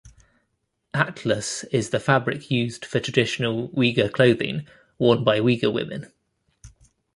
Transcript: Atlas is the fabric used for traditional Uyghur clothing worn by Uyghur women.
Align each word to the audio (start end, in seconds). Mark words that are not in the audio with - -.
Atlas 0.95 1.63
is 1.65 1.91
the 1.91 1.99
fabric 1.99 2.49
used 2.49 2.85
for 2.85 2.99
traditional 2.99 3.69
Uyghur 3.69 4.11
clothing 4.11 4.65
worn 4.97 5.23
by 5.23 5.39
Uyghur 5.39 5.71
women. 5.71 6.11